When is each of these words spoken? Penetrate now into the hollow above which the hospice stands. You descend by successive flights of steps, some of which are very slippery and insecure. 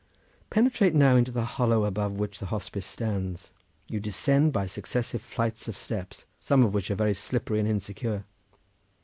Penetrate 0.49 0.95
now 0.95 1.15
into 1.15 1.29
the 1.31 1.45
hollow 1.45 1.85
above 1.85 2.13
which 2.13 2.39
the 2.39 2.47
hospice 2.47 2.87
stands. 2.87 3.51
You 3.87 3.99
descend 3.99 4.51
by 4.51 4.65
successive 4.65 5.21
flights 5.21 5.67
of 5.67 5.77
steps, 5.77 6.25
some 6.39 6.63
of 6.63 6.73
which 6.73 6.89
are 6.89 6.95
very 6.95 7.13
slippery 7.13 7.59
and 7.59 7.67
insecure. 7.69 8.25